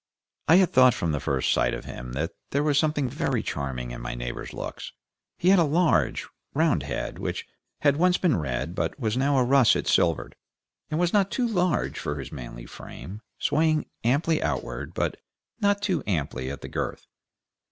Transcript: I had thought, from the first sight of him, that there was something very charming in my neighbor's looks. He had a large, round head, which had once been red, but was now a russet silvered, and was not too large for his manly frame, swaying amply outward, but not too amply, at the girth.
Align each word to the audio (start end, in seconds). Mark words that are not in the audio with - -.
I 0.47 0.55
had 0.55 0.71
thought, 0.73 0.95
from 0.95 1.11
the 1.11 1.19
first 1.19 1.51
sight 1.51 1.75
of 1.75 1.85
him, 1.85 2.13
that 2.13 2.31
there 2.49 2.63
was 2.63 2.79
something 2.79 3.07
very 3.07 3.43
charming 3.43 3.91
in 3.91 4.01
my 4.01 4.15
neighbor's 4.15 4.51
looks. 4.51 4.93
He 5.37 5.49
had 5.49 5.59
a 5.59 5.63
large, 5.63 6.25
round 6.55 6.81
head, 6.81 7.19
which 7.19 7.45
had 7.81 7.97
once 7.97 8.17
been 8.17 8.39
red, 8.39 8.73
but 8.73 8.99
was 8.99 9.15
now 9.15 9.37
a 9.37 9.43
russet 9.43 9.85
silvered, 9.85 10.35
and 10.89 10.99
was 10.99 11.13
not 11.13 11.29
too 11.29 11.47
large 11.47 11.99
for 11.99 12.15
his 12.17 12.31
manly 12.31 12.65
frame, 12.65 13.21
swaying 13.37 13.91
amply 14.03 14.41
outward, 14.41 14.95
but 14.95 15.17
not 15.59 15.83
too 15.83 16.01
amply, 16.07 16.49
at 16.49 16.61
the 16.61 16.67
girth. 16.67 17.05